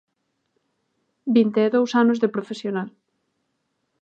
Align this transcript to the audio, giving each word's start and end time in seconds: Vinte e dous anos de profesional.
Vinte 1.35 1.59
e 1.67 1.69
dous 1.75 1.91
anos 2.01 2.17
de 2.23 2.33
profesional. 2.35 2.89